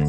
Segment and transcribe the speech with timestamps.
[0.00, 0.04] สว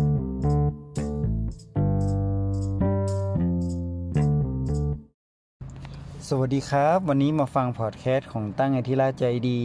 [6.44, 9.62] ัสดีครับ วันนี้มาฟังพอดแคสต์ของตั้งไอทิราใจดี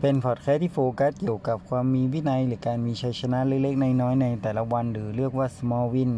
[0.00, 6.12] เป็นพอดแคสต์ที่โฟกัสเกี่ยวกับความมีวินัยหรือการมีชัยชนะเล็กๆ น้อยๆในแต่ละวันหรือเรียกว่า small win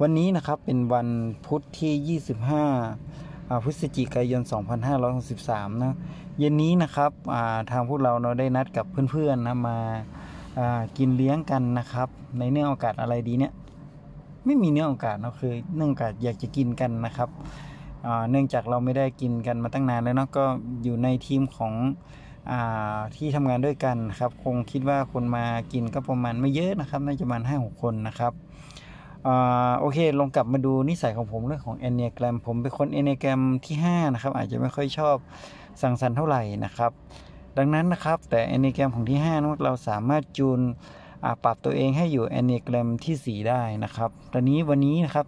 [0.00, 1.08] วันนี้นะครับเป็นวัน
[1.46, 2.20] พุธที่
[2.98, 4.42] 25 พฤศจิกายน
[5.12, 5.94] 2563 นะ
[6.38, 7.10] เย็นนี้นะครับ
[7.70, 9.78] ทางพวกเราเราได้นัดกับเพื่อนๆนะมา
[10.98, 12.08] กินเลี้ยงกันนะครับ
[12.38, 13.52] ในเนื่องโอกาสอะไรดีเนี่ย
[14.44, 17.28] ไม่มีเนื่องโอกาสเนาะคือเนื่องโอกาสอยากจะกินกันนะครับ
[18.30, 20.44] เนื่องจากเราไม่ได้กินกันมาตั้งนานแล้วเนาะก็
[20.82, 21.72] อยู่ในทีมของ
[22.50, 22.52] อ
[23.16, 28.32] ที่ทำงานด้วยกันครับคงคิดว่าคนมากินก็ประมาณไม่เยอะนะครับน่าจะประมาณห้าหกคนนะครับ
[29.80, 35.16] โอเคลองกลับมาดูนิสัยของผมเรื่องของเอเนียแกรมผมเป็นคนเอเนียแกรมที่5นะครับอาจจะไม่ค่อยชอบ
[35.82, 36.90] สังสรรค์เท่าไหร่นะครับ
[37.56, 40.60] ดังนั้นนะครับ แต่ Enneagram ของที่5นั้นเราสามารถจูน
[41.44, 45.26] ปรับตัวเองให้อยู่ Enneagram ที่ 4 ได้นะครับตอนนี้วันนี้นะครับ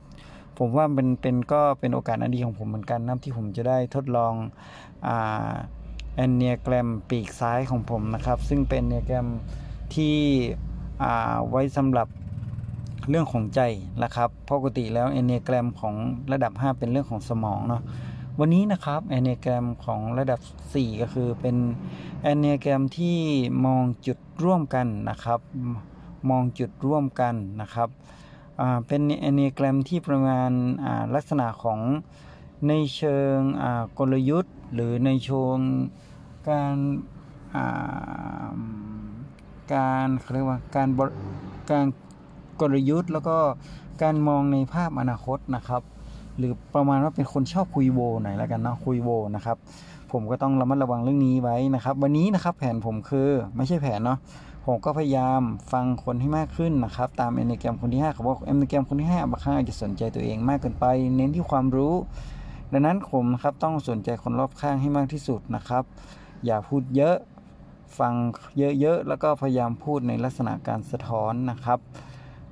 [0.59, 4.34] ผมว่าเป็นเป็นก็เป็นโอกาสอันดีของผมเหมือนกันนะที่ผมจะได้ทดลอง
[5.05, 9.27] Enneagram ปีกซ้ายของผมนะครับ ซึ่งเป็น Enneagram
[9.95, 10.15] ที่
[11.48, 12.09] ไว้สำหรับ
[13.09, 13.61] เรื่องของใจ
[14.03, 15.95] นะครับปกติแล้ว Enneagram ของ
[16.33, 17.83] ระดับ 5 เป็นเรื่องของสมองเนาะ
[18.41, 21.56] วันนี้นะครับแอนเนีแกรมของระดับ 4 ก็คือเป็น
[22.22, 23.19] แอนเนีแกรมที่
[23.66, 25.41] มองจุดร่วมกันนะครับ
[26.30, 27.88] มองจุดร่วมกันนะครับ
[28.86, 30.50] เป็นเอเนแกรมที่ประมาณ
[31.14, 31.80] ลักษณะของ
[32.69, 33.38] ในเชิง
[33.98, 35.58] กลยุทธ์ หรือในเชิง
[36.48, 36.77] การ
[39.75, 40.88] การเรียกว่าการ
[41.70, 41.86] การ
[42.60, 43.36] กลยุทธ์ แล้วก็
[44.03, 45.83] การมองในภาพอนาคตนะครับ
[46.38, 49.56] หรือประมาณว่าเป็นคนชอบคุยโวหน่อยแล้วกันนะคุยโวนะครับ
[50.12, 54.19] ผมก็ต้องระมัดระวังเรื่องนี้ไว้นะครับ วันนี้นะครับแผนผมคือไม่ใช่แผนเนาะ
[54.66, 55.41] ผมก็พยายาม
[55.72, 61.94] ฟังคนให้มากขึ้นนะครับ ตามเอเนแกรมคนที่5เขาบอกเอเนแกรมคนที่5บางครั้งอาจจะสนใจตัวเองมากเกินไป เน้นที่ความรู้
[62.72, 65.82] ดังนั้นผมครับต้องสนใจคนรอบข้างให้มากที่สุดนะครับ
[66.44, 67.16] อย่าพูดเยอะ
[67.98, 68.15] ฟัง
[68.81, 71.78] เยอะๆแล้วก็พยายามพูดในลักษณะการสะท้อนนะครับ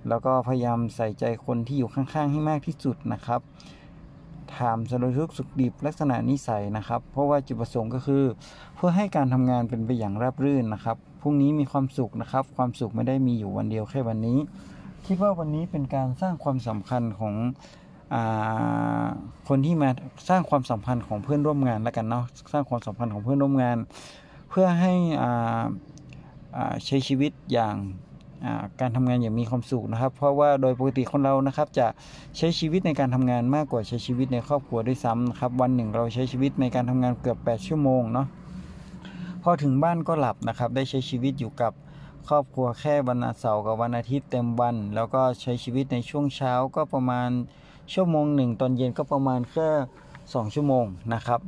[0.08, 3.40] แล้วก็พยายามใส่ใจคนที่อยู่ข้างๆ ให้มากที่สุดนะครับ
[4.56, 8.24] ถามสารทุกสุขดิบลักษณะนิสัยนะครับ เพราะว่าจุดประสงค์ก็คือ
[8.76, 14.38] เพื่อให้การทำงานเป็นไปอย่างราบรื่นนะครับพรุ่งนี้มีความสุขนะครับ ความสุขไม่ได้มีอยู่วันเดียวแค่วันนี้
[15.06, 17.34] คิดว่าวันนี้เป็นการสร้างความสัมพันธ์ของ
[18.14, 18.16] อ
[19.48, 19.90] คนที่มา
[20.28, 23.76] สร้างความสัมพันธ์ของเพื่อนร่วมงานแล้วกันเนาะสร้างความสัมพันธ์ของเพื่อนร่วมงาน
[24.50, 24.94] เพื่อให้
[26.86, 27.74] ใช้ชีวิตอย่าง
[28.80, 31.86] การทำงานอย่างมีความสุขนะครับ เพราะว่าโดยปกติคนเรานะครับ จะ
[32.36, 38.26] ใช้ชีวิตในการทำงานมากกว่าใช้ชีวิตในครอบครัวด้วยซ้ำนะครับวันหนึ่งเราใช้ชีวิตในการทำงานเกือบ 8 ชั่วโมงเนาะ
[39.42, 41.72] พอถึงบ้านก็หลับนะครับ ได้ใช้ชีวิตอยู่กับ
[42.28, 47.30] ครอบครัวแค่วันเสาร์กับวันอาทิตย์เต็มวัน แล้วก็ใช้ชีวิตในช่วงเช้าก็ประมาณ
[47.92, 49.68] ชั่วโมงหนึ่งตอนเย็นก็ประมาณแค่
[50.12, 50.84] 2ชั่วโมง
[51.14, 51.40] นะครับ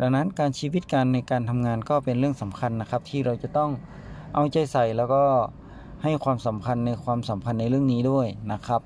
[0.00, 3.70] ดังนั้นการชีวิตการในการทำงานก็เป็นเรื่องสำคัญนะครับ ที่เราจะต้อง
[4.34, 5.24] เอาใจใส่แล้วก็
[6.02, 8.80] ให้ความสัมพันธ์ในความสัมพันธ์ในเรื่องนี้ด้วยนะครับ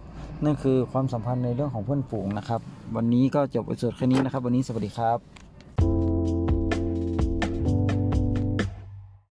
[0.44, 2.60] นั่นคือความสัมพันธ์ในเรื่องของเพื่อนฝูงนะครับ
[2.96, 5.43] วันนี้ก็จบไปสุดแค่นี้นะครับ วันนี้สวัสดีครับ